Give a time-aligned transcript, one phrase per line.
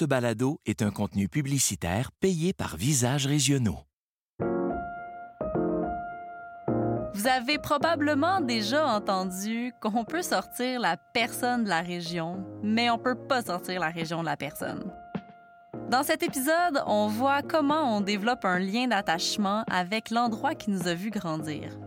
[0.00, 3.80] Ce balado est un contenu publicitaire payé par Visages Régionaux.
[7.12, 12.96] Vous avez probablement déjà entendu qu'on peut sortir la personne de la région, mais on
[12.96, 14.90] peut pas sortir la région de la personne.
[15.90, 20.88] Dans cet épisode, on voit comment on développe un lien d'attachement avec l'endroit qui nous
[20.88, 21.78] a vu grandir.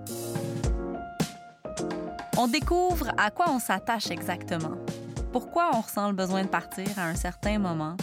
[2.38, 4.78] On découvre à quoi on s'attache exactement,
[5.34, 7.98] pourquoi on ressent le besoin de partir à un certain moment,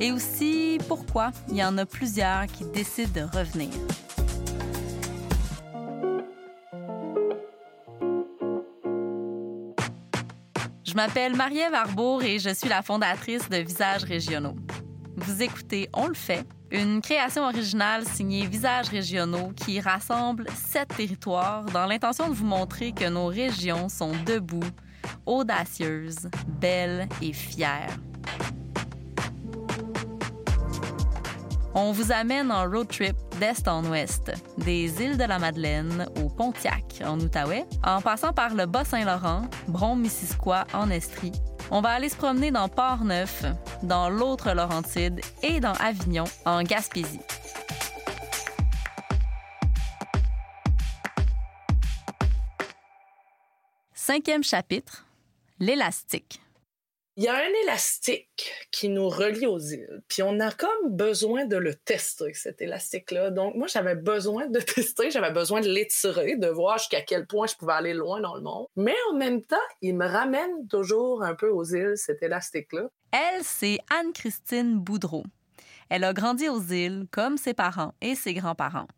[0.00, 3.68] et aussi pourquoi il y en a plusieurs qui décident de revenir.
[10.82, 11.74] Je m'appelle Marie-Ève
[12.22, 14.56] et je suis la fondatrice de Visages régionaux.
[15.16, 21.66] Vous écoutez On le fait, une création originale signée Visages régionaux qui rassemble sept territoires
[21.66, 24.64] dans l'intention de vous montrer que nos régions sont debout,
[25.26, 26.28] audacieuses,
[26.60, 27.96] belles et fières.
[31.74, 36.28] On vous amène en road trip d'est en ouest, des îles de la Madeleine au
[36.28, 41.32] Pontiac en Outaouais, en passant par le Bas-Saint-Laurent, Bron-Missisquoi en Estrie.
[41.70, 43.46] On va aller se promener dans Port-Neuf,
[43.82, 47.20] dans l'autre Laurentide et dans Avignon en Gaspésie.
[53.94, 55.06] Cinquième chapitre,
[55.62, 56.40] l'élastique.
[57.16, 61.44] Il y a un élastique qui nous relie aux îles, puis on a comme besoin
[61.44, 63.30] de le tester, cet élastique-là.
[63.30, 67.46] Donc, moi, j'avais besoin de tester, j'avais besoin de l'étirer, de voir jusqu'à quel point
[67.46, 68.66] je pouvais aller loin dans le monde.
[68.74, 72.88] Mais en même temps, il me ramène toujours un peu aux îles, cet élastique-là.
[73.12, 75.22] Elle, c'est Anne-Christine Boudreau.
[75.90, 78.88] Elle a grandi aux îles comme ses parents et ses grands-parents.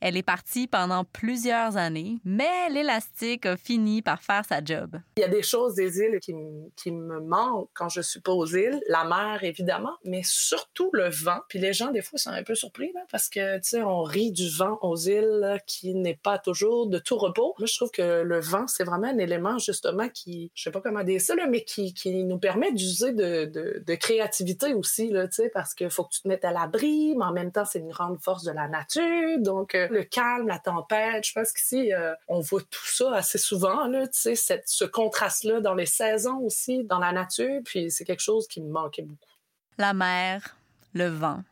[0.00, 4.96] Elle est partie pendant plusieurs années, mais l'élastique a fini par faire sa job.
[5.16, 8.46] Il y a des choses des îles qui, me manquent quand je suis pas aux
[8.46, 8.80] îles.
[8.88, 11.40] La mer, évidemment, mais surtout le vent.
[11.48, 14.02] Puis les gens, des fois, sont un peu surpris là, parce que, tu sais, on
[14.02, 17.54] rit du vent aux îles qui n'est pas toujours de tout repos.
[17.58, 20.80] Moi, je trouve que le vent, c'est vraiment un élément, justement, qui, je sais pas
[20.80, 25.10] comment dire ça, là, mais qui, qui nous permet d'user de, de, de, créativité aussi,
[25.10, 27.52] là, tu sais, parce qu'il faut que tu te mettes à l'abri, mais en même
[27.52, 29.38] temps, c'est une grande force de la nature.
[29.38, 31.26] Donc, euh, le calme, la tempête.
[31.26, 35.60] Je pense qu'ici, euh, on voit tout ça assez souvent, là, tu sais, ce contraste-là
[35.60, 37.60] dans les saisons aussi, dans la nature.
[37.64, 39.32] Puis c'est quelque chose qui me manquait beaucoup.
[39.78, 40.56] La mer,
[40.94, 41.42] le vent,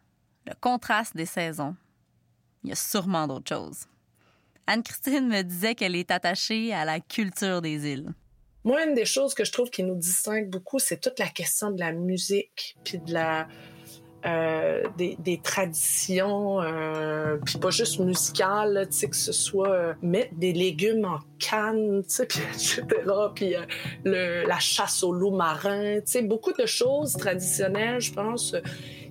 [0.46, 1.76] le contraste des saisons.
[2.64, 3.86] Il y a sûrement d'autres choses.
[4.66, 8.12] Anne-Christine me disait qu'elle est attachée à la culture des îles.
[8.64, 11.70] Moi, une des choses que je trouve qui nous distingue beaucoup, c'est toute la question
[11.70, 13.46] de la musique, puis de la,
[14.26, 19.94] euh, des, des, traditions, euh, puis pas juste musicales, tu sais, que ce soit euh,
[20.02, 22.82] mettre des légumes en canne, tu sais, etc.,
[23.34, 28.56] puis euh, la chasse au loup marin, tu sais, beaucoup de choses traditionnelles, je pense,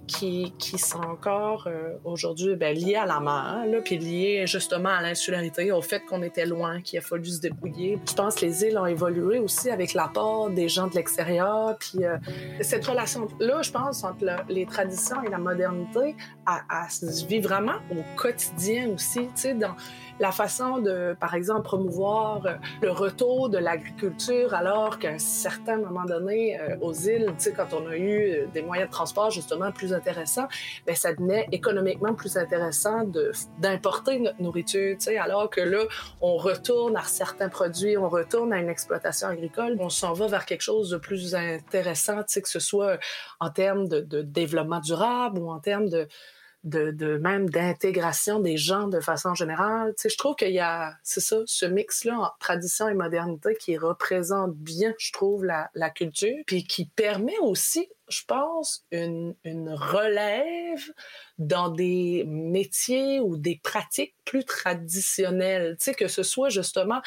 [0.08, 4.90] qui, qui sont encore euh, aujourd'hui ben, liées à la mer, là, puis liées justement
[4.90, 8.00] à l'insularité, au fait qu'on était loin, qu'il a fallu se débrouiller.
[8.08, 12.06] Je pense que les îles ont évolué aussi avec l'apport des gens de l'extérieur, puis
[12.06, 12.18] euh,
[12.62, 16.16] cette relation-là, je pense, entre le, les traditions et la modernité,
[16.48, 19.76] elle, se vit vraiment au quotidien aussi, tu sais, dans
[20.20, 25.78] la façon de, par exemple, promouvoir euh, le retour de l'agriculture, alors qu'à un certain
[25.78, 28.94] moment donné, euh, aux îles, tu sais, quand on a eu euh, des moyens de
[28.94, 30.48] transport justement plus intéressants,
[30.86, 33.03] ben ça devenait économiquement plus intéressant
[33.59, 35.84] d'importer notre nourriture, tu sais, alors que là,
[36.22, 40.46] on retourne à certains produits, on retourne à une exploitation agricole, on s'en va vers
[40.46, 43.00] quelque chose de plus intéressant, tu sais, que ce soit
[43.40, 46.08] en termes de, de développement durable ou en termes de
[46.66, 49.94] de, de même d'intégration des gens de façon générale.
[49.96, 53.78] Tu sais, je trouve qu'il y a, c'est ça, ce mix-là tradition et modernité qui
[53.78, 59.70] représente bien, je trouve, la, la culture, puis qui permet aussi, je pense, une, une
[59.70, 60.92] relève
[61.38, 65.78] dans des métiers ou des pratiques plus traditionnelles.
[65.80, 67.02] Tu sais, que ce soit justement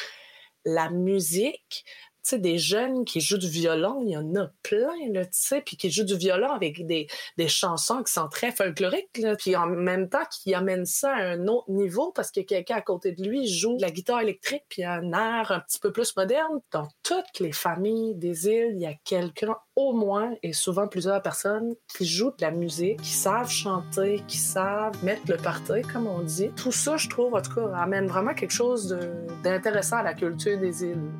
[0.64, 1.84] la musique,
[2.22, 5.60] sais, des jeunes qui jouent du violon, il y en a plein, là, tu sais,
[5.60, 7.08] puis qui jouent du violon avec des,
[7.48, 11.70] chansons qui sont très folkloriques, puis en même temps qui amènent ça à un autre
[11.70, 15.12] niveau parce que quelqu'un à côté de lui joue de la guitare électrique puis un
[15.12, 16.60] air un petit peu plus moderne.
[16.72, 21.22] Dans toutes les familles des îles, il y a quelqu'un au moins et souvent plusieurs
[21.22, 26.06] personnes qui jouent de la musique, qui savent chanter, qui savent mettre le party, comme
[26.06, 26.50] on dit.
[26.56, 28.98] Tout ça, je trouve, en tout cas, amène vraiment quelque chose
[29.42, 31.10] d'intéressant à la culture des îles.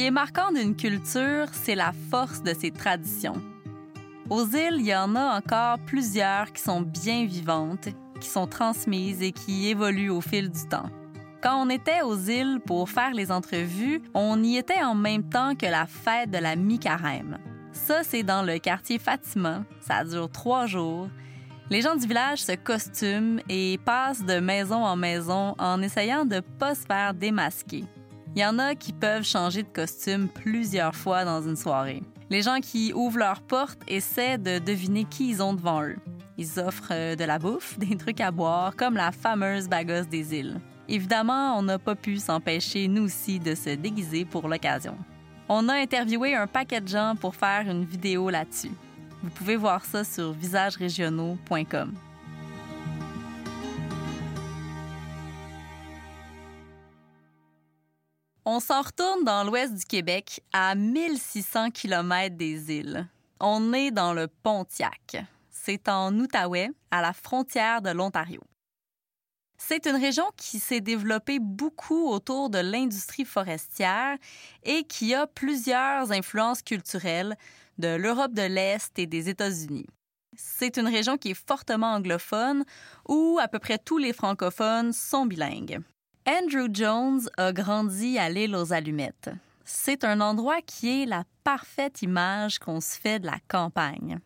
[0.00, 3.36] Qui est marquant d'une culture, c'est la force de ses traditions.
[4.30, 9.20] Aux îles, il y en a encore plusieurs qui sont bien vivantes, qui sont transmises
[9.20, 10.88] et qui évoluent au fil du temps.
[11.42, 15.54] Quand on était aux îles pour faire les entrevues, on y était en même temps
[15.54, 17.36] que la fête de la mi-carême.
[17.72, 19.66] Ça, c'est dans le quartier Fatima.
[19.82, 21.10] Ça dure trois jours.
[21.68, 26.40] Les gens du village se costument et passent de maison en maison en essayant de
[26.40, 27.84] pas se faire démasquer.
[28.36, 32.02] Il y en a qui peuvent changer de costume plusieurs fois dans une soirée.
[32.30, 35.96] Les gens qui ouvrent leurs portes essaient de deviner qui ils ont devant eux.
[36.38, 40.34] Ils offrent euh, de la bouffe, des trucs à boire, comme la fameuse bagosse des
[40.36, 40.60] îles.
[40.88, 44.96] Évidemment, on n'a pas pu s'empêcher, nous aussi, de se déguiser pour l'occasion.
[45.48, 48.70] On a interviewé un paquet de gens pour faire une vidéo là-dessus.
[49.22, 51.94] Vous pouvez voir ça sur visageregionaux.com.
[58.52, 63.06] On s'en retourne dans l'ouest du Québec, à 1600 km des îles.
[63.38, 65.24] On est dans le Pontiac.
[65.50, 68.40] C'est en Outaouais, à la frontière de l'Ontario.
[69.56, 74.18] C'est une région qui s'est développée beaucoup autour de l'industrie forestière
[74.64, 77.36] et qui a plusieurs influences culturelles
[77.78, 79.86] de l'Europe de l'Est et des États-Unis.
[80.36, 82.64] C'est une région qui est fortement anglophone
[83.08, 85.80] où à peu près tous les francophones sont bilingues.
[86.26, 89.30] Andrew Jones a grandi à l'île aux Allumettes.
[89.64, 94.18] C'est un endroit qui est la parfaite image qu'on se fait de la campagne.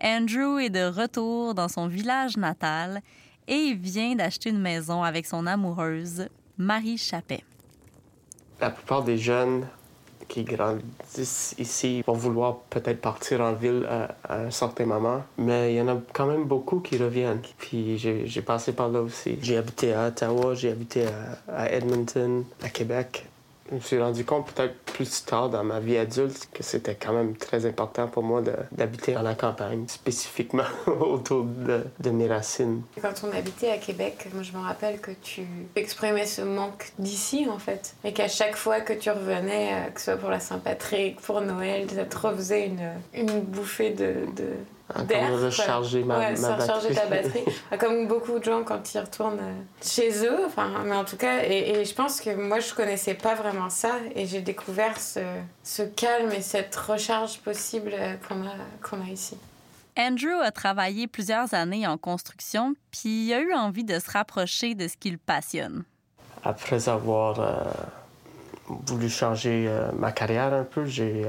[0.00, 3.00] Andrew est de retour dans son village natal
[3.48, 7.42] et il vient d'acheter une maison avec son amoureuse, Marie Chappet.
[8.60, 9.66] La plupart des jeunes
[10.28, 15.78] qui grandissent ici vont vouloir peut-être partir en ville à, un certain moment, mais il
[15.78, 17.40] y en a quand même beaucoup qui reviennent.
[17.58, 19.38] Puis j'ai passé par là aussi.
[19.42, 21.06] J'ai habité à Ottawa, j'ai habité
[21.48, 23.26] à Edmonton, à Québec
[23.70, 27.12] je me suis rendu compte peut-être plus tard dans ma vie adulte que c'était quand
[27.12, 28.42] même très important pour moi
[28.72, 32.82] d'habiter à la campagne, spécifiquement autour de, mes racines.
[33.00, 35.42] Quand on habitait à Québec, moi je me rappelle que tu
[35.76, 37.94] exprimais ce manque d'ici en fait.
[38.04, 41.40] Et qu'à chaque fois que tu revenais, euh, que ce soit pour la Saint-Patrick, pour
[41.40, 42.70] Noël, ça te refaisait
[43.14, 44.14] une bouffée de
[45.04, 45.30] d'air.
[45.32, 46.94] recharger ma, ouais, ma batterie.
[46.94, 47.44] ta batterie.
[47.78, 50.46] Comme beaucoup de gens quand ils retournent euh, chez eux.
[50.46, 53.92] Enfin, mais en tout cas, et, je pense que moi, je connaissais pas vraiment ça.
[54.14, 55.20] Et j'ai découvert ce,
[55.62, 59.36] ce, calme et cette recharge possible euh, qu'on a, qu'on a ici.
[59.98, 64.74] Andrew a travaillé plusieurs années en construction, puis il a eu envie de se rapprocher
[64.74, 65.82] de ce qui le passionne.
[66.44, 67.64] Après avoir euh,
[68.68, 69.68] voulu changer
[69.98, 71.26] ma carrière un peu, j'ai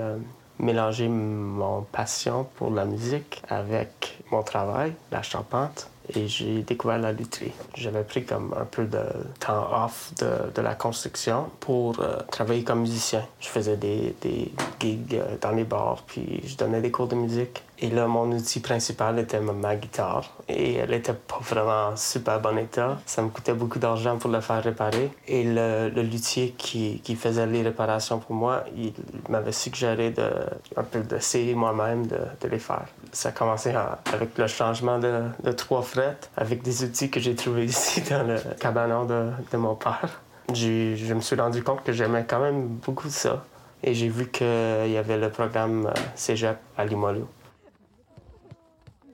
[0.59, 7.11] mélanger mon passion pour la musique avec mon travail, la charpente, et j'ai découvert la
[7.11, 7.51] lutherie.
[7.75, 9.01] J'avais pris comme un peu de
[9.39, 13.25] temps off de, la construction pour euh, travailler comme musicien.
[13.39, 17.15] Je faisais des, des gigs euh, dans les bars, puis je donnais des cours de
[17.15, 17.63] musique.
[17.81, 20.29] Et là, mon outil principal était ma, guitare.
[20.49, 22.99] Et elle était pas vraiment en super bon état.
[23.05, 25.09] Ça me coûtait beaucoup d'argent pour la faire réparer.
[25.27, 28.93] Et le, le luthier qui, qui, faisait les réparations pour moi, il
[29.29, 30.29] m'avait suggéré de,
[30.75, 32.87] un peu d'essayer moi-même de, de, les faire.
[33.11, 33.73] Ça a commencé
[34.13, 38.37] avec le changement de, trois frettes, avec des outils que j'ai trouvés ici dans le
[38.59, 40.21] cabanon de, mon père.
[40.53, 43.45] Je me suis rendu compte que j'aimais quand même beaucoup ça.
[43.83, 47.27] Et j'ai vu qu'il y avait le programme euh, Cégep à Limoilou.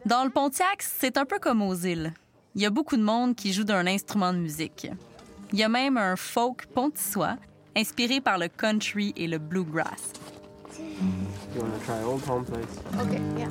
[0.05, 2.13] Dans le Pontiac, c'est un peu comme aux îles.
[2.55, 4.87] Il y a beaucoup de monde qui joue d'un instrument de musique.
[5.51, 7.35] Il y a même un folk pontissois
[7.75, 10.13] inspiré par le country et le bluegrass.
[11.55, 12.79] You want to try Old Home Place?
[12.99, 13.49] Okay, yeah.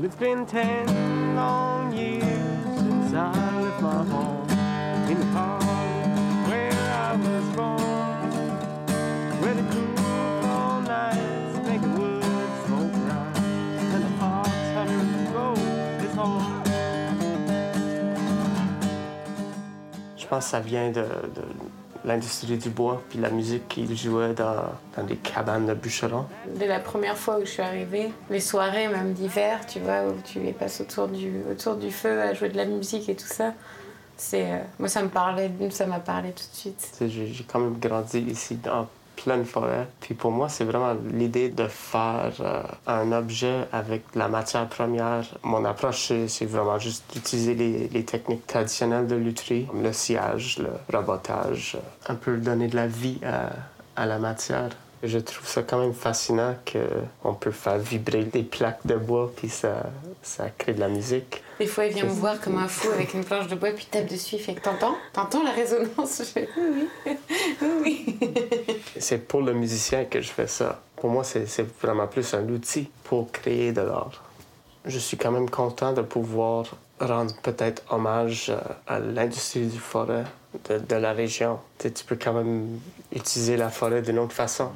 [0.00, 0.86] It's been ten
[1.34, 2.22] long years
[2.78, 4.48] since I left my home
[5.10, 5.62] in the park
[6.46, 8.30] where I was born,
[9.40, 9.96] where the cool
[10.42, 13.38] fall nights make the woods smoke bright
[13.94, 15.58] and the park's hundred road
[16.04, 16.62] is home.
[20.16, 21.42] Je pense que ça vient de, de
[22.04, 24.64] l'industrie du bois, puis la musique qu'il jouait dans,
[24.96, 26.26] dans, des cabanes de bûcherons.
[26.56, 30.14] Dès la première fois où je suis arrivée, les soirées même d'hiver, tu vois, où
[30.24, 33.26] tu les passes autour du, autour du feu à jouer de la musique et tout
[33.26, 33.54] ça,
[34.16, 36.92] c'est, euh, moi ça me parlait, ça m'a parlé tout de suite.
[37.00, 38.88] J'ai quand même grandi ici dans
[39.24, 39.86] pleine forêt.
[40.00, 45.24] Puis pour moi, c'est vraiment l'idée de faire euh, un objet avec la matière première.
[45.42, 51.78] Mon approche, c'est vraiment juste d'utiliser les, techniques traditionnelles de lutherie, le sciage, le robotage,
[52.08, 53.20] un peu donner de la vie
[53.96, 54.70] à la matière.
[55.02, 59.48] Je trouve ça quand même fascinant qu'on peut faire vibrer des plaques de bois, puis
[59.48, 59.82] ça,
[60.22, 61.42] ça crée de la musique.
[61.58, 63.86] Des fois, il vient me voir comme un fou avec une planche de bois, puis
[63.90, 64.94] tape dessus, fait T'entends?
[65.12, 66.18] T'entends la résonance?
[66.18, 66.48] Je fais
[67.60, 68.18] Oui, oui.
[68.98, 70.80] c'est pour le musicien que je fais ça.
[70.94, 74.22] Pour moi, c'est vraiment plus un outil pour créer de l'art.
[74.84, 76.66] Je suis quand même content de pouvoir
[77.06, 80.24] rendre peut-être hommage euh, à l'industrie du forêt
[80.68, 81.58] de, la région.
[81.78, 82.78] Tu peux quand même
[83.14, 84.70] utiliser la forêt d'une autre façon.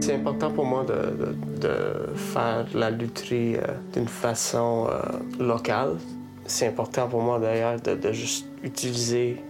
[0.00, 1.68] C'est important pour moi de,
[2.16, 3.60] faire la lutherie euh,
[3.92, 5.00] d'une façon euh,
[5.42, 5.96] locale.
[6.44, 9.40] C'est important pour moi d'ailleurs de juste utiliser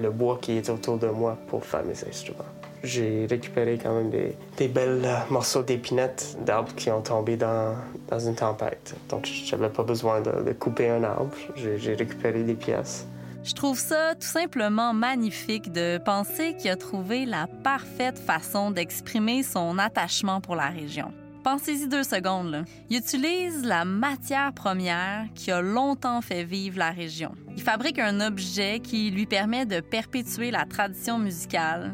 [0.00, 2.44] le bois qui est autour de moi pour faire mes instruments.
[2.84, 7.74] J'ai récupéré quand même des, belles euh, morceaux d'épinettes d'arbres qui ont tombé dans,
[8.08, 8.94] dans une tempête.
[9.08, 11.34] Donc, j'avais pas besoin de, couper un arbre.
[11.56, 13.06] J'ai récupéré des pièces.
[13.42, 19.42] Je trouve ça tout simplement magnifique de penser qu'il a trouvé la parfaite façon d'exprimer
[19.42, 21.12] son attachement pour la région.
[21.42, 22.64] Pensez-y deux secondes.
[22.88, 27.32] Il utilise la matière première qui a longtemps fait vivre la région.
[27.54, 31.92] Il fabrique un objet qui lui permet de perpétuer la tradition musicale,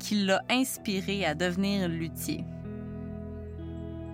[0.00, 2.44] qui l'a inspiré à devenir luthier.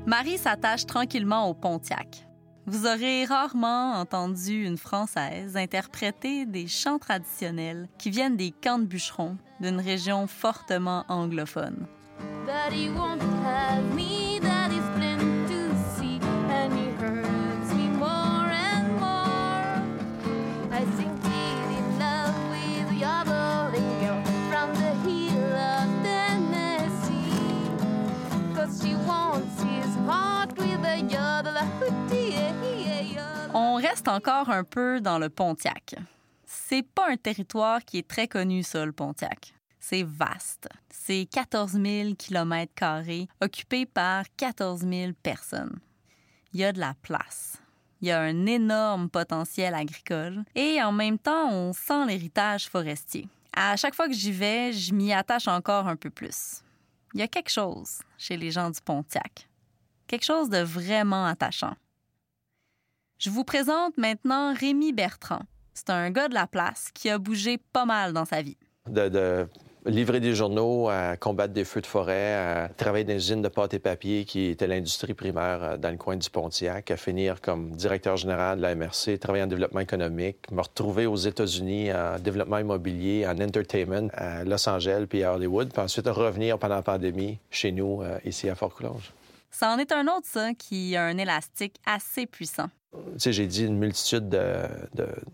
[0.05, 2.27] Marie s'attache tranquillement au Pontiac.
[2.67, 8.85] Vous aurez rarement entendu une Française interpréter des chants traditionnels qui viennent des camps de
[8.85, 11.87] bûcherons d'une région fortement anglophone.
[33.55, 35.95] On reste encore un peu dans le Pontiac.
[36.45, 39.55] C'est pas un territoire qui est très connu, ça, le Pontiac.
[39.79, 40.69] C'est vaste.
[40.91, 43.03] C'est 14 000 km
[43.41, 45.79] occupé par 14 000 personnes.
[46.53, 47.59] Il y a de la place.
[48.01, 53.29] Il y a un énorme potentiel agricole et en même temps, on sent l'héritage forestier.
[53.55, 56.63] À chaque fois que j'y vais, je m'y attache encore un peu plus.
[57.15, 59.49] Il y a quelque chose chez les gens du Pontiac.
[60.07, 61.75] Quelque chose de vraiment attachant.
[63.19, 65.43] Je vous présente maintenant Rémi Bertrand.
[65.75, 68.57] C'est un gars de la place qui a bougé pas mal dans sa vie.
[68.89, 69.49] De,
[69.87, 73.49] livrer des journaux, à combattre des feux de forêt, à travailler dans une usine de
[73.49, 77.41] pâte et papier qui était l'industrie primaire euh, dans le coin du Pontiac, à finir
[77.41, 82.19] comme directeur général de la MRC, travailler en développement économique, me retrouver aux États-Unis en
[82.19, 86.83] développement immobilier, en entertainment à Los Angeles puis à Hollywood, puis ensuite revenir pendant la
[86.83, 89.13] pandémie chez nous, euh, ici à Fort-Coulonge.
[89.51, 92.69] Ça en est un autre, ça, qui a un élastique assez puissant.
[92.93, 94.29] Tu sais, j'ai dit une multitude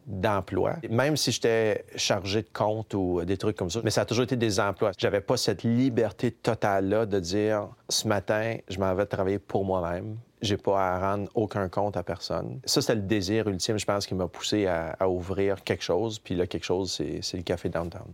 [0.07, 0.77] d'emplois.
[0.83, 4.05] De, Même si j'étais chargé de compte ou des trucs comme ça, mais ça a
[4.05, 4.93] toujours été des emplois.
[4.99, 10.17] J'avais pas cette liberté totale-là de dire ce matin, je m'en vais travailler pour moi-même.
[10.41, 12.61] J'ai pas à rendre aucun compte à personne.
[12.65, 16.19] Ça, c'était le désir ultime, je pense, qui m'a poussé à, à, ouvrir quelque chose.
[16.19, 18.11] Puis là, quelque chose, c'est le Café Downtown.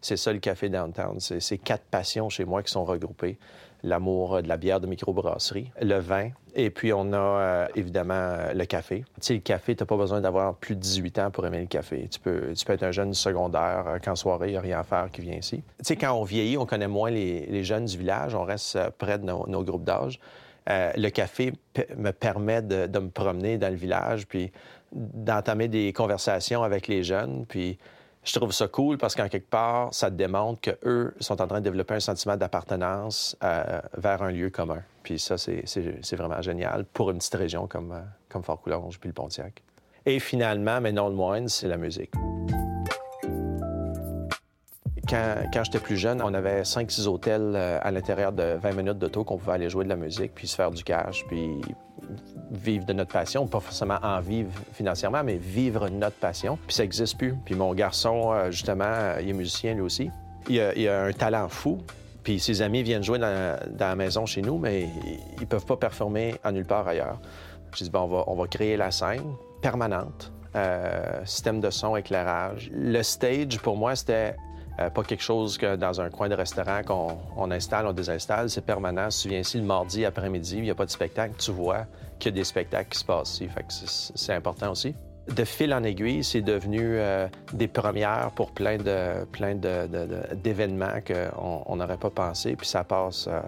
[0.00, 1.18] C'est ça, le Café Downtown.
[1.18, 3.38] C'est quatre passions chez moi qui sont regroupées
[3.84, 8.52] l'amour de la bière de microbrasserie, le vin, et puis on a euh, évidemment euh,
[8.54, 9.04] le café.
[9.16, 11.60] Tu sais, le café, tu n'as pas besoin d'avoir plus de 18 ans pour aimer
[11.60, 12.08] le café.
[12.08, 15.10] Tu peux, être un jeune secondaire euh, qu'en soirée, il n'y a rien à faire
[15.10, 15.62] qui vient ici.
[15.78, 19.18] Tu sais, quand on vieillit, on connaît moins les, jeunes du village, on reste près
[19.18, 20.20] de nos, groupes d'âge.
[20.70, 21.52] Euh, le café
[21.96, 24.50] me permet de, de, me promener dans le village, puis
[24.92, 27.78] d'entamer des conversations avec les jeunes, puis
[28.24, 31.64] je trouve ça cool parce qu'en quelque part, ça démontre qu'eux sont en train de
[31.64, 34.82] développer un sentiment d'appartenance euh, vers un lieu commun.
[35.02, 38.00] Puis ça, c'est vraiment génial pour une petite région comme, euh,
[38.30, 39.62] comme Fort-Coulonge puis le Pontiac.
[40.06, 42.12] Et finalement, mais non le moindre, c'est la musique.
[45.06, 48.98] Quand, quand j'étais plus jeune, on avait 5-6 hôtels euh, à l'intérieur de 20 minutes
[48.98, 51.60] d'auto qu'on pouvait aller jouer de la musique, puis se faire du cash, puis
[52.56, 56.58] vivre de notre passion, pas forcément en vivre financièrement, mais vivre notre passion.
[56.66, 57.34] Puis ça n'existe plus.
[57.44, 60.10] Puis mon garçon, euh, justement, il est musicien lui aussi.
[60.48, 61.78] Il a, a un talent fou.
[62.24, 64.88] Puis ses amis viennent jouer dans, la maison chez nous, mais
[65.40, 67.20] ils peuvent pas performer en nulle part ailleurs.
[67.76, 71.96] J'ai dit, bon, on va, on va créer la scène permanente, euh, système de son,
[71.96, 72.70] éclairage.
[72.72, 74.36] Le stage, pour moi, c'était
[74.80, 78.50] euh, pas quelque chose que dans un coin de restaurant qu'on on installe, on désinstalle.
[78.50, 79.10] C'est permanent.
[79.10, 81.86] Si tu viens ici le mardi après-midi, il n'y a pas de spectacle, tu vois
[82.18, 83.48] qu'il y a des spectacles qui se passent ici.
[83.48, 84.94] Fait que c'est important aussi.
[85.28, 91.30] De fil en aiguille, c'est devenu euh, des premières pour plein de plein d'événements de,
[91.30, 92.56] qu'on n'aurait pas pensé.
[92.56, 93.40] Puis ça passe euh,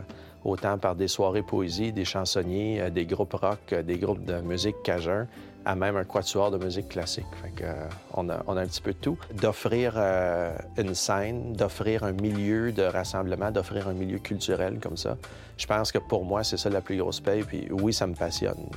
[0.47, 4.77] autant par des soirées poésie, des chansonniers, euh, des groupes rock, des groupes de musique
[4.83, 5.27] cajun,
[5.67, 7.27] à même un quatuor de musique classique.
[7.43, 9.19] Fait que, euh, on, a, un petit peu de tout.
[9.35, 15.17] D'offrir euh, une scène, d'offrir un milieu de rassemblement, d'offrir un milieu culturel comme ça,
[15.59, 17.43] je pense que pour moi, c'est ça la plus grosse paye.
[17.43, 18.71] Puis oui, ça me passionne.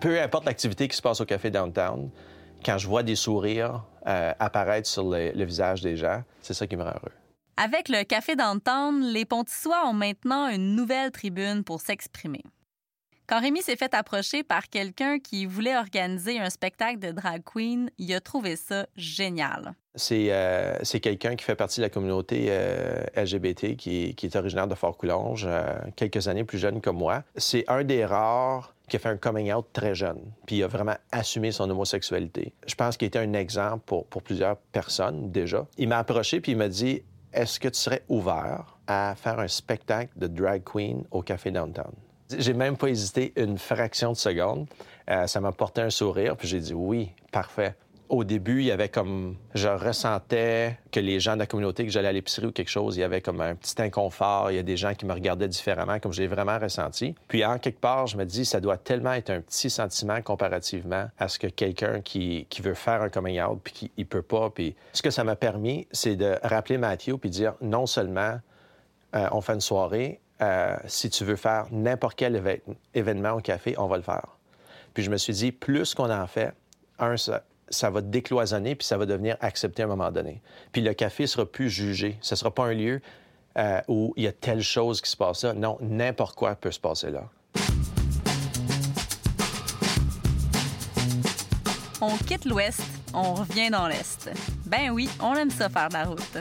[0.00, 2.08] Peu, importe l'activité qui se passe au Café Downtown,
[2.64, 6.66] quand je vois des sourires euh, apparaître sur le, le visage des gens, c'est ça
[6.66, 7.12] qui me rend heureux.
[7.56, 12.42] Avec le Café Downtown, les Pontissois ont maintenant une nouvelle tribune pour s'exprimer.
[13.26, 17.90] Quand Rémi s'est fait approcher par quelqu'un qui voulait organiser un spectacle de drag queen,
[17.98, 19.74] il a trouvé ça génial.
[19.94, 24.74] C'est euh, quelqu'un qui fait partie de la communauté euh, LGBT qui, est originaire de
[24.74, 27.22] Fort-Coulonge, euh, quelques années plus jeune que moi.
[27.36, 30.66] C'est un des rares qui a fait un coming out très jeune, puis il a
[30.66, 32.52] vraiment assumé son homosexualité.
[32.66, 35.66] Je pense qu'il était un exemple pour plusieurs personnes déjà.
[35.78, 39.48] Il m'a approché puis il m'a dit Est-ce que tu serais ouvert à faire un
[39.48, 41.92] spectacle de drag queen au Café Downtown?
[42.36, 44.66] J'ai même pas hésité une fraction de seconde.
[45.10, 47.74] Euh, ça m'a porté un sourire, puis j'ai dit oui, parfait
[48.12, 49.36] au début, il y avait comme.
[49.54, 52.98] Je ressentais que les gens de la communauté, que j'allais à l'épicerie ou quelque chose,
[52.98, 54.50] il y avait comme un petit inconfort.
[54.50, 57.14] Il y a des gens qui me regardaient différemment, comme j'ai vraiment ressenti.
[57.26, 61.08] Puis, en quelque part, je me dis, ça doit tellement être un petit sentiment comparativement
[61.18, 64.20] à ce que quelqu'un qui, qui veut faire un coming out, puis qui il peut
[64.20, 64.50] pas.
[64.50, 68.38] Puis, ce que ça m'a permis, c'est de rappeler Mathieu, puis dire non seulement
[69.16, 72.60] euh, on fait une soirée, euh, si tu veux faire n'importe quel
[72.92, 74.36] événement au café, on va le faire.
[74.92, 76.52] Puis, je me suis dit, plus qu'on en fait,
[76.98, 80.40] un, ça, ça va décloisonner puis ça va devenir accepté à un moment donné.
[80.72, 82.18] Puis le café sera plus jugé.
[82.20, 83.00] Ce sera pas un lieu
[83.58, 85.52] euh, où il y a telle chose qui se passe là.
[85.52, 87.24] Non, n'importe quoi peut se passer là.
[92.00, 92.82] On quitte l'Ouest,
[93.14, 94.30] on revient dans l'Est.
[94.66, 96.38] Ben oui, on aime ça faire de la route.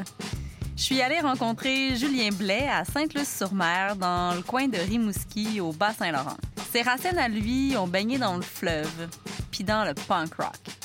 [0.75, 6.37] Je suis allée rencontrer Julien Blais à Sainte-Luce-sur-Mer, dans le coin de Rimouski, au Bas-Saint-Laurent.
[6.71, 9.07] Ses racines à lui ont baigné dans le fleuve,
[9.51, 10.80] puis dans le punk rock.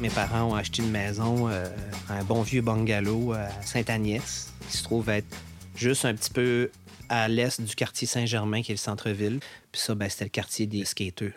[0.00, 1.68] Mes parents ont acheté une maison, euh,
[2.08, 5.36] un bon vieux bungalow à Sainte-Agnès, qui se trouve être
[5.76, 6.70] juste un petit peu
[7.08, 9.38] à l'est du quartier Saint-Germain, qui est le centre-ville.
[9.70, 11.32] Puis ça, ben, c'était le quartier des skateurs.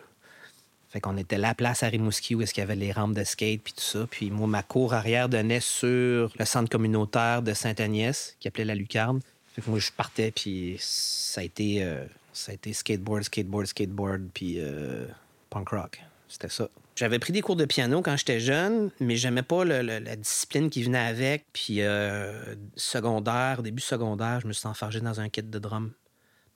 [0.89, 3.61] Fait qu'on était la place à Rimouski où est-ce y avait les rampes de skate
[3.61, 4.07] puis tout ça.
[4.09, 8.75] Puis moi, ma cour arrière donnait sur le centre communautaire de Sainte-Agnès, qui appelait la
[8.75, 9.19] Lucarne.
[9.53, 13.67] Fait que moi, je partais, puis ça a été, euh, ça a été skateboard, skateboard,
[13.67, 15.05] skateboard, puis euh,
[15.49, 16.01] punk rock.
[16.27, 16.69] C'était ça.
[16.97, 20.81] J'avais pris des cours de piano quand j'étais jeune, mais j'aimais pas la discipline qui
[20.81, 21.45] venait avec.
[21.53, 25.91] Puis euh, secondaire, début secondaire, je me suis enfargé dans un kit de drum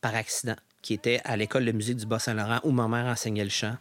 [0.02, 3.52] par accident, qui était à l'école de musique du Bas-Saint-Laurent où ma mère enseignait le
[3.52, 3.76] chant.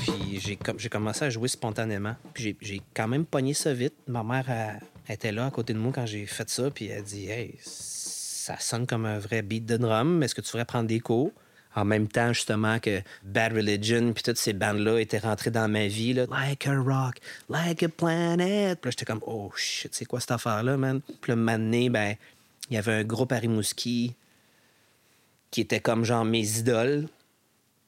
[0.00, 2.16] Puis j'ai com- j'ai commencé à jouer spontanément.
[2.34, 3.94] Puis j'ai- quand même pogné ça vite.
[4.06, 4.78] Ma mère
[5.08, 8.58] était là à côté de moi quand j'ai fait ça, puis elle dit Hey, ça
[8.60, 11.32] sonne comme un vrai beat de drum, est-ce que tu voudrais prendre des cours?
[11.74, 15.86] En même temps, justement, que Bad Religion puis toutes ces bandes-là étaient rentrées dans ma
[15.86, 16.26] vie, là.
[16.30, 18.80] Like a rock, like a planet.
[18.80, 21.00] Puis j'étais comme, oh shit, c'est quoi cette affaire-là, man?
[21.20, 22.16] Puis moment donné, ben,
[22.70, 24.14] il y avait un groupe à Rimouski
[25.50, 27.08] qui était comme genre mes idoles.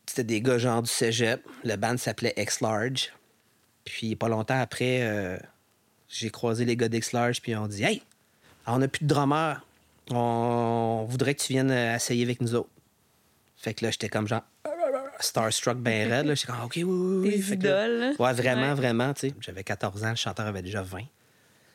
[0.07, 1.43] C'était des gars genre du cégep.
[1.65, 3.13] Le band s'appelait X-Large.
[3.85, 5.37] Puis pas longtemps après, euh,
[6.09, 8.03] j'ai croisé les gars d'X-Large, puis on dit Hey,
[8.67, 9.65] on n'a plus de drummer.
[10.11, 12.69] On voudrait que tu viennes essayer avec nous autres.
[13.61, 14.43] Fait que là, j'étais comme genre
[15.21, 16.27] starstruck ben raide.
[16.27, 16.35] là.
[16.35, 17.31] J'étais comme OK, oui, oui.
[17.31, 18.17] Des Fait que là- idoles.
[18.19, 18.75] Ouais, vraiment, Ouais.
[18.75, 19.35] vraiment, tu sais.
[19.41, 21.01] J'avais 14 ans, le chanteur avait déjà 20.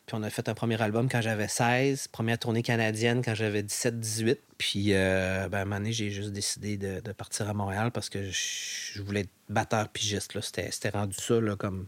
[0.07, 3.63] Puis on a fait un premier album quand j'avais 16, première tournée canadienne quand j'avais
[3.63, 4.37] 17-18.
[4.57, 7.91] Puis euh, ben, à un moment donné, j'ai juste décidé de, de partir à Montréal
[7.91, 10.33] parce que je, voulais être batteur pigiste.
[10.35, 10.41] là.
[10.41, 11.87] C'était c'était rendu ça là, comme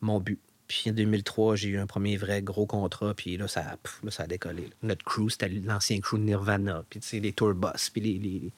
[0.00, 0.38] mon but.
[0.68, 4.10] Puis en 2003, j'ai eu un premier vrai gros contrat, puis là, ça, pff, là,
[4.10, 4.70] ça a décollé.
[4.82, 8.18] Notre crew, c'était l'ancien crew de Nirvana, puis tu sais, les tour bus, puis les,
[8.18, 8.52] les,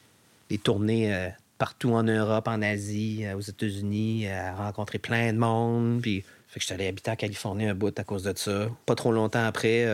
[0.51, 1.29] les tournées euh,
[1.59, 6.01] partout en Europe, en Asie, euh, aux États-Unis, euh, à rencontrer plein de monde.
[6.03, 8.69] Puis, fait que j'étais allé habiter en Californie un bout à cause de ça.
[8.87, 9.85] Pas trop longtemps après,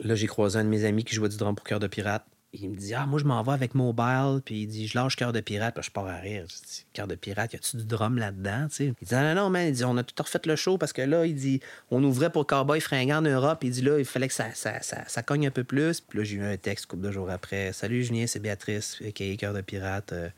[0.00, 2.24] là, j'ai croisé un de mes amis qui jouait du drum pour Cœur de Pirate.
[2.52, 4.40] Il me dit Ah, moi, je m'en vais avec Mobile.
[4.44, 5.74] Puis il dit Je lâche Cœur de Pirate.
[5.74, 6.44] Puis je pars à rire.
[6.48, 8.68] Je dis Cœur de Pirate, y a-tu du drum là-dedans?
[8.80, 9.68] Il dit Non, non, non, man.
[9.68, 12.30] Il dit On a tout refait le show parce que là, il dit On ouvrait
[12.30, 13.62] pour Cowboy Fringant en Europe.
[13.64, 16.00] Il dit Là, il fallait que ça, ça, ça, ça cogne un peu plus.
[16.00, 19.36] Puis là, j'ai eu un texte couple de jours après Salut, Julien, c'est Béatrice, est
[19.36, 20.12] Cœur de Pirate.
[20.12, 20.28] Euh,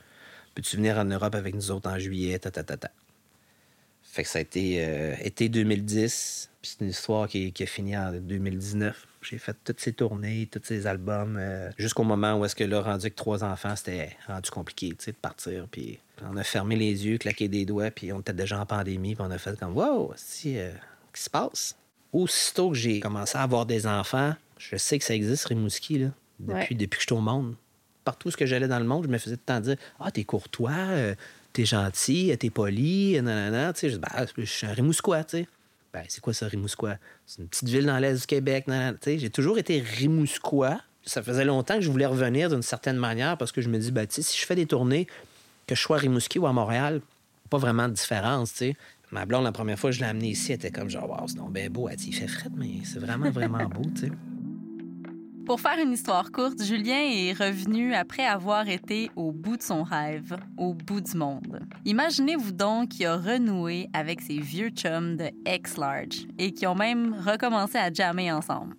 [0.58, 2.90] Peux-tu venir en Europe avec nous autres en juillet ta, ta, ta, ta.
[4.02, 6.50] Fait que ça a été euh, été 2010.
[6.60, 9.06] Puis c'est une histoire qui, qui a fini en 2019.
[9.28, 12.80] J'ai fait toutes ces tournées, tous ces albums, euh, jusqu'au moment où est-ce que là,
[12.80, 15.66] rendu avec trois enfants, c'était rendu compliqué, tu sais, de partir.
[15.70, 19.14] Puis on a fermé les yeux, claqué des doigts, puis on était déjà en pandémie,
[19.14, 20.70] puis on a fait comme, wow, si, euh,
[21.12, 21.76] qu'est-ce qui se passe?
[22.12, 26.08] Aussitôt que j'ai commencé à avoir des enfants, je sais que ça existe, Rimouski, là,
[26.40, 26.66] depuis, Ouais.
[26.70, 27.54] depuis que je suis au monde.
[28.04, 30.10] Partout où que j'allais dans le monde, je me faisais tout le temps dire, ah,
[30.10, 31.14] t'es courtois, euh,
[31.52, 35.48] t'es gentil, t'es poli, nanana, tu sais, je Ben, je suis un Rimousquois, tu sais.
[35.92, 36.96] Ben, c'est quoi ça, Rimousquois?
[37.26, 38.66] C'est une petite ville dans l'est du Québec.
[39.04, 40.80] J'ai toujours été Rimousquois.
[41.04, 43.90] Ça faisait longtemps que je voulais revenir d'une certaine manière parce que je me dis,
[43.90, 45.06] ben, si je fais des tournées,
[45.66, 47.00] que je sois à Rimouski ou à Montréal,
[47.48, 48.76] pas vraiment de différence, tu sais.
[49.10, 51.26] Ma blonde, la première fois que je l'ai amené ici, elle était comme genre, wow,
[51.26, 51.88] c'est bien beau.
[51.88, 54.12] Il fait frais, mais c'est vraiment, vraiment beau, tu sais.
[55.48, 59.82] Pour faire une histoire courte, Julien est revenu après avoir été au bout de son
[59.82, 61.60] rêve, au bout du monde.
[61.86, 67.14] Imaginez-vous donc qu'il a renoué avec ses vieux chums de X-Large et qui ont même
[67.26, 68.76] recommencé à jammer ensemble.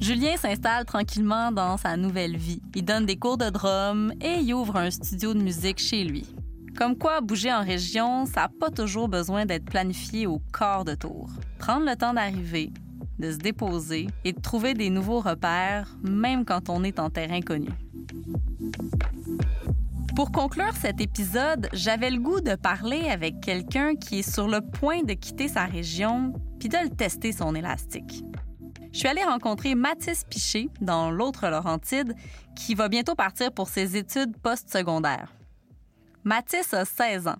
[0.00, 2.62] Julien s'installe tranquillement dans sa nouvelle vie.
[2.74, 6.24] Il donne des cours de drum et il ouvre un studio de musique chez lui.
[6.78, 10.94] Comme quoi, bouger en région, ça n'a pas toujours besoin d'être planifié au quart de
[10.94, 11.28] tour.
[11.58, 12.72] Prendre le temps d'arriver,
[13.18, 17.40] de se déposer et de trouver des nouveaux repères, même quand on est en terrain
[17.40, 17.70] connu.
[20.16, 24.60] Pour conclure cet épisode, j'avais le goût de parler avec quelqu'un qui est sur le
[24.60, 28.24] point de quitter sa région puis de le tester son élastique.
[28.92, 32.14] Je suis allée rencontrer Mathis Piché dans l'autre Laurentide
[32.54, 35.32] qui va bientôt partir pour ses études postsecondaires.
[36.22, 37.38] Mathis a 16 ans.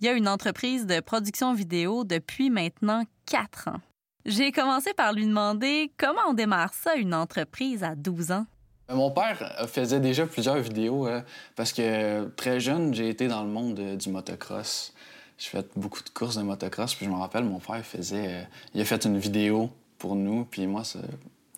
[0.00, 3.80] Il a une entreprise de production vidéo depuis maintenant 4 ans.
[4.24, 8.46] J'ai commencé par lui demander comment on démarre ça, une entreprise à 12 ans.
[8.88, 11.22] Mon père faisait déjà plusieurs vidéos euh,
[11.56, 14.92] parce que très jeune, j'ai été dans le monde euh, du motocross.
[15.38, 18.26] J'ai fait beaucoup de courses de motocross, puis je me rappelle, mon père faisait.
[18.28, 18.42] Euh,
[18.74, 21.00] il a fait une vidéo pour nous, puis moi, ça,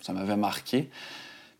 [0.01, 0.89] ça m'avait marqué.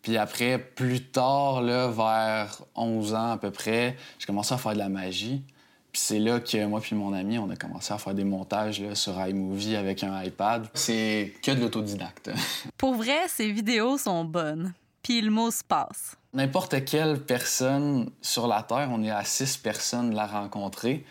[0.01, 4.73] Puis après, plus tard, là, vers 11 ans à peu près, j'ai commencé à faire
[4.73, 5.43] de la magie.
[5.95, 8.81] Puis c'est là que moi puis mon ami, on a commencé à faire des montages
[8.81, 10.67] là, sur iMovie avec un iPad.
[10.73, 12.31] C'est que de l'autodidacte.
[12.77, 14.73] Pour vrai, ces vidéos sont bonnes.
[15.01, 16.17] Puis le mot se passe.
[16.33, 21.05] N'importe quelle personne sur la Terre, on est à six personnes de la rencontrer.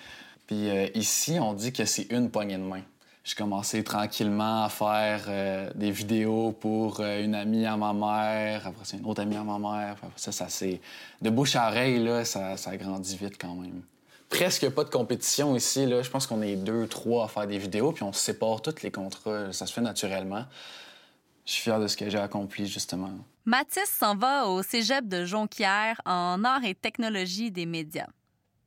[0.47, 2.83] Puis euh, ici, on dit que c'est une poignée de main.
[3.25, 8.67] J'ai commencé tranquillement à faire euh, des vidéos pour euh, une amie à ma mère,
[8.67, 9.93] après c'est une autre amie à ma mère.
[9.93, 10.83] Après ça, ça c'est
[11.23, 13.81] de bouche à oreille là, ça, ça grandit vite quand même
[14.29, 15.87] presque pas de compétition ici.
[15.87, 16.03] Là.
[16.03, 18.91] Je pense qu'on est deux, trois à faire des vidéos, puis on sépare tous les
[18.91, 19.53] contrats.
[19.53, 20.45] Ça se fait naturellement.
[21.47, 23.11] Je suis fier de ce que j'ai accompli, justement.
[23.45, 28.09] Mathis s'en va au cégep de Jonquière en arts et technologie des médias.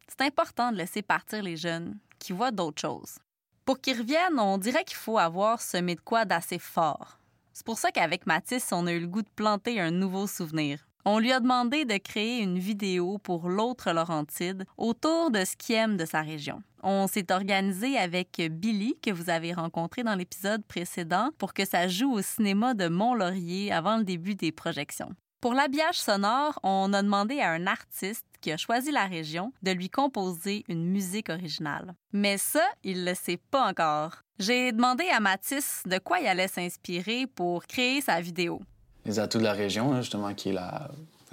[0.08, 3.18] C'est important de laisser partir les jeunes qui voient d'autres choses.
[3.66, 7.20] Pour qu'ils reviennent, on dirait qu'il faut avoir semé de quoi d'assez fort.
[7.52, 10.88] C'est pour ça qu'avec Mathis, on a eu le goût de planter un nouveau souvenir.
[11.10, 15.76] On lui a demandé de créer une vidéo pour l'autre Laurentide autour de ce qu'il
[15.76, 16.62] aime de sa région.
[16.84, 21.88] On s'est organisé avec Billy, que vous avez rencontré dans l'épisode précédent, pour que ça
[21.88, 25.14] joue au cinéma de Mont-Laurier avant le début des projections.
[25.40, 29.72] Pour l'habillage sonore, on a demandé à un artiste qui a choisi la région de
[29.72, 31.96] lui composer une musique originale.
[32.12, 34.24] Mais ça, il ne le sait pas encore.
[34.40, 38.62] J'ai demandé à Mathis de quoi il allait s'inspirer pour créer sa vidéo
[39.08, 40.90] les atouts de la région, justement, qui est la,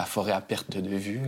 [0.06, 1.20] forêt à perte de vue.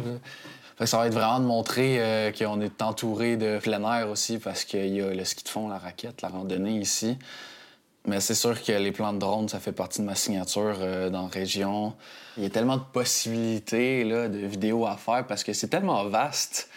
[0.85, 4.64] ça va être vraiment de montrer euh, qu'on est entouré de plein air aussi, parce
[4.64, 7.18] qu'il y a le ski de fond, la raquette, la randonnée ici.
[8.06, 11.11] Mais c'est sûr que les plans de drone, ça fait partie de ma signature euh,
[11.11, 11.94] dans la région.
[12.37, 16.70] Il y a tellement de possibilités de vidéos à faire parce que c'est tellement vaste.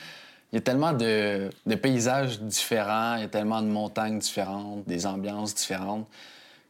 [0.51, 5.05] Il y a tellement de, paysages différents, il y a tellement de montagnes différentes, des
[5.05, 6.07] ambiances différentes,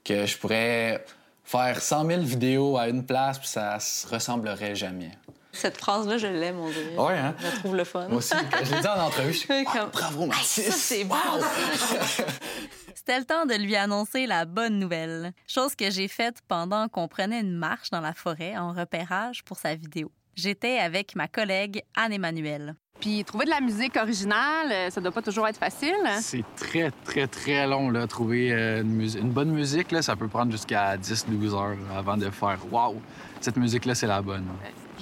[0.03, 1.05] que je pourrais
[1.49, 5.11] faire 100 000 vidéos à une place, puis ça se ressemblerait jamais.
[5.51, 6.95] Cette phrase-là, je l'aime, on dirait.
[6.95, 7.33] Ouais, hein?
[7.39, 8.07] Je la trouve le fun.
[8.07, 10.65] Moi aussi, quand je l'ai dit en entrevue, je suis bravo, Mathis!
[10.65, 11.15] ça, c'est bon!
[12.93, 15.33] C'était le temps de lui annoncer la bonne nouvelle.
[15.47, 19.57] Chose que j'ai faite pendant qu'on prenait une marche dans la forêt en repérage pour
[19.57, 20.11] sa vidéo.
[20.35, 22.75] J'étais avec ma collègue Anne-Emmanuelle.
[22.99, 25.95] Puis trouver de la musique originale, euh, ça doit pas toujours être facile.
[26.19, 29.91] C'est très, très, très long, là, trouver euh, une, une bonne musique.
[29.91, 33.01] Là, ça peut prendre jusqu'à 10-12 heures avant de faire «Waouh,
[33.39, 34.45] cette musique-là, c'est la bonne.»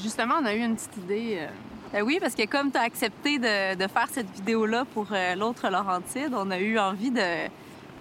[0.02, 1.38] Justement, on a eu une petite idée.
[1.42, 1.48] Euh.
[1.92, 5.70] Ben oui, parce que comme tu as accepté de, de, faire cette vidéo-là pour l'autre
[5.70, 7.48] Laurentide, on a eu envie de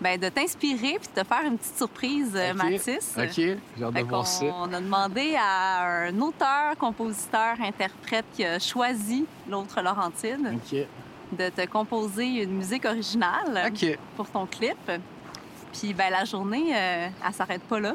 [0.00, 3.14] ben, de t'inspirer puis de te faire une petite surprise, euh, Mathis.
[3.16, 4.44] OK, j'ai hâte de voir ça.
[4.44, 10.58] On a demandé à un auteur, compositeur, interprète qui a choisi l'autre Laurentine
[11.32, 13.72] de te composer une musique originale
[14.16, 14.76] pour ton clip.
[15.72, 17.94] Puis ben, la journée, euh, elle s'arrête pas là.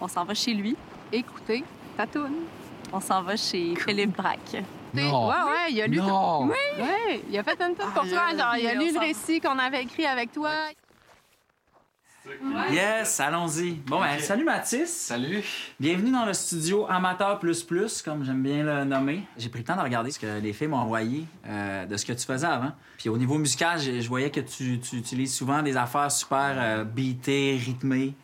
[0.00, 0.76] On s'en va chez lui.
[1.12, 1.64] Écoutez,
[1.96, 2.34] tatoune.
[2.92, 4.62] On s'en va chez Philippe Braque.
[4.94, 5.28] Non.
[5.28, 5.96] Ouais, ouais, il a lu.
[5.96, 6.44] Non.
[6.44, 6.82] Oui.
[6.82, 8.36] Ouais, il a fait une petite pour toi.
[8.36, 10.50] Genre, il a lu le récit qu'on avait écrit avec toi.
[12.70, 13.72] Yes, allons-y.
[13.72, 14.88] Bon, ben, salut Mathis.
[14.88, 15.44] Salut.
[15.78, 19.24] Bienvenue dans le studio Amateur Plus Plus, comme j'aime bien le nommer.
[19.36, 22.06] J'ai pris le temps de regarder ce que les filles m'ont envoyé euh, de ce
[22.06, 22.72] que tu faisais avant.
[22.96, 27.60] Puis au niveau musical, je voyais que tu, utilises souvent des affaires super euh, beatées,
[27.62, 28.14] rythmées.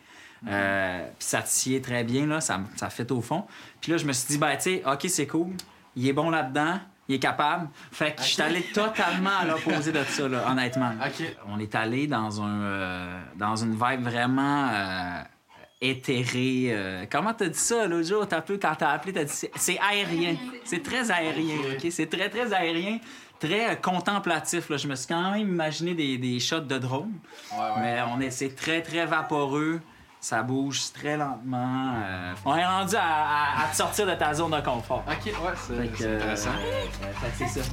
[0.47, 3.45] Euh, puis ça te très bien, là, ça, ça fait au fond.
[3.79, 5.51] Puis là, je me suis dit, ben, tu sais, OK, c'est cool
[5.95, 7.69] il est bon là-dedans, il est capable.
[7.91, 10.91] Fait que je suis allé totalement à l'opposé de ça, là, honnêtement.
[11.49, 15.21] On est allé dans, un, euh, dans une vibe vraiment euh,
[15.81, 16.69] éthérée.
[16.71, 18.27] euh, comment t'as dit ça l'autre jour?
[18.27, 20.35] T'as peu, quand t'as appelé, t'as dit c'est- c'est aérien.
[20.63, 21.87] C'est très aérien, OK?
[21.91, 22.99] C'est très, très aérien.
[23.39, 24.69] Très contemplatif.
[24.69, 24.77] Là.
[24.77, 27.11] Je me suis quand même imaginé des, des shots de drone.
[27.81, 29.81] Mais on est, c'est très, très vaporeux.
[30.23, 31.95] Ça bouge très lentement.
[32.05, 35.03] euh, on est rendu à, à- à te sortir de ta zone de confort.
[35.07, 35.79] OK, ouais, c'est
[36.13, 36.49] intéressant.
[36.51, 37.67] euh, fait que c'est ça.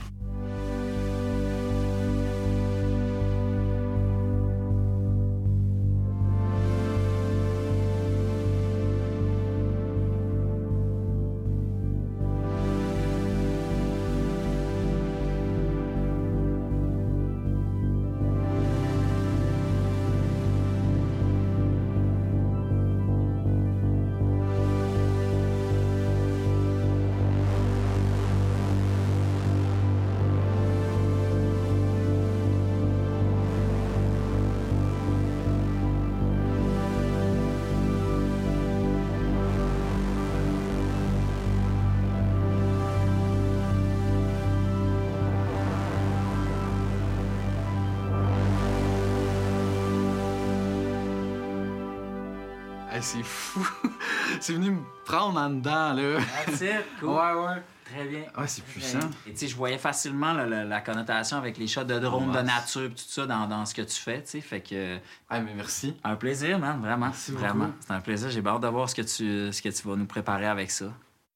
[52.99, 53.65] Hey, c'est fou.
[54.41, 56.19] c'est venu me prendre en dedans, là.
[56.47, 56.65] That's
[57.01, 57.11] cool.
[57.11, 57.63] Ouais, ouais.
[57.85, 58.23] Très bien.
[58.37, 58.99] Ouais, c'est puissant.
[59.25, 62.33] Et tu sais, je voyais facilement la, la- la connotation avec les shots de drone,
[62.33, 64.41] de nature, tout ça dans, dans ce que tu fais, tu sais.
[64.41, 64.99] Fait que.
[65.31, 65.97] Ah, mais merci.
[66.03, 67.07] Un plaisir, man, vraiment.
[67.07, 67.71] Merci vraiment.
[67.81, 68.31] C'est un plaisir.
[68.31, 70.87] J'ai hâte de voir ce que, tu, ce que tu vas nous préparer avec ça.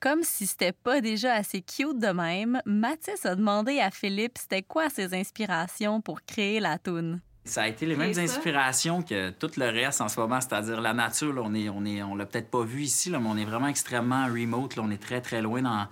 [0.00, 4.62] Comme si c'était pas déjà assez cute de même, Mathis a demandé à Philippe c'était
[4.62, 7.20] quoi ses inspirations pour créer la toune.
[7.44, 10.92] Ça a été les mêmes inspirations que tout le reste en ce moment, c'est-à-dire la
[10.92, 11.32] nature.
[11.32, 13.44] là, on est, on est, on l'a peut-être pas vu ici, là, mais on est
[13.44, 14.76] vraiment extrêmement remote.
[14.76, 15.86] là, on est très très loin dans,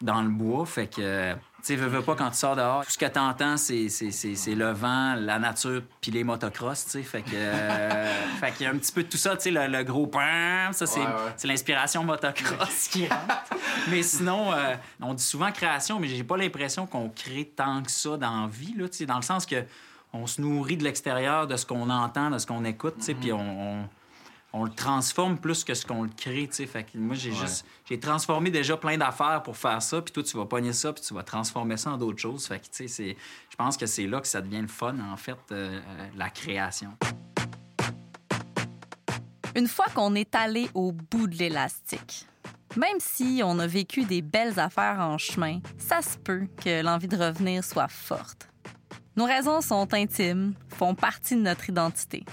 [0.00, 1.32] dans le bois, fait que.
[1.34, 1.38] Tu
[1.68, 4.34] sais, veux, veux pas quand tu sors dehors, tout ce que t'entends, c'est, c'est, c'est,
[4.34, 7.02] c'est le vent, la nature, puis les motocross, tu sais.
[7.02, 7.30] Fait que.
[7.34, 9.84] euh, fait qu'il y a un petit peu de tout ça, tu sais, le, le
[9.84, 11.32] gros pam, ça, c'est, Ouais, ouais.
[11.36, 13.44] c'est l'inspiration motocross qui rentre.
[13.90, 17.90] mais sinon, euh, on dit souvent création, mais j'ai pas l'impression qu'on crée tant que
[17.92, 19.64] ça dans la vie, là, tu sais, dans le sens que
[20.12, 23.14] on se nourrit de l'extérieur, de ce qu'on entend, de ce qu'on écoute, tu sais,
[23.14, 23.38] puis on,
[23.80, 23.88] on,
[24.52, 26.66] on le transforme plus que ce qu'on le crée, tu sais.
[26.66, 27.36] Fait que moi, j'ai Ouais.
[27.36, 27.64] juste...
[27.88, 31.02] J'ai transformé déjà plein d'affaires pour faire ça, puis toi, tu vas pogner ça, puis
[31.02, 32.46] tu vas transformer ça en d'autres choses.
[32.46, 33.16] Fait que, tu sais.
[33.50, 36.28] Je pense que c'est là que ça devient le fun, en fait, euh, euh, la
[36.30, 36.90] création.
[39.54, 42.26] Une fois qu'on est allé au bout de l'élastique,
[42.76, 47.08] même si on a vécu des belles affaires en chemin, ça se peut que l'envie
[47.08, 48.48] de revenir soit forte.
[49.14, 52.24] Nos raisons sont intimes, font partie de notre identité.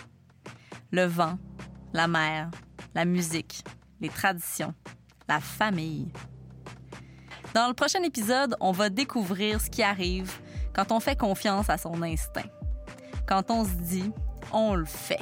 [0.91, 1.37] Le vent,
[1.91, 2.49] la mer,
[2.95, 3.65] la musique,
[3.99, 4.73] les traditions,
[5.27, 6.07] la famille.
[7.53, 10.31] Dans le prochain épisode, on va découvrir ce qui arrive
[10.73, 12.49] quand on fait confiance à son instinct.
[13.27, 14.11] Quand on se dit,
[14.53, 15.19] on le fait.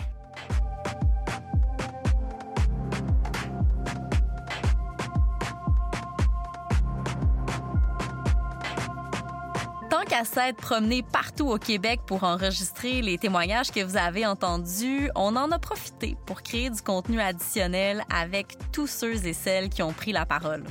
[10.08, 15.36] Qu'à s'être promené partout au Québec pour enregistrer les témoignages que vous avez entendus, on
[15.36, 19.94] en a profité pour créer du contenu additionnel avec tous ceux et celles qui ont
[19.94, 20.64] pris la parole.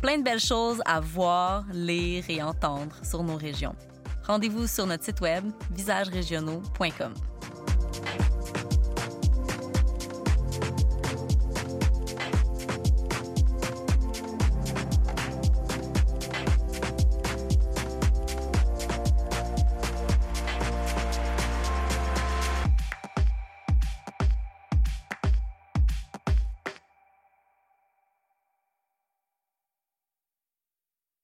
[0.00, 3.74] Plein de belles choses à voir, lire et entendre sur nos régions.
[4.26, 7.14] Rendez-vous sur notre site web visagerégionaux.com.